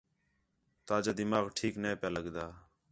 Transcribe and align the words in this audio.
تاجا 0.87 1.11
دماغ 1.19 1.45
ٹھیک 1.57 1.73
نے 1.83 1.91
پِیا 1.99 2.09
لڳدا 2.15 2.45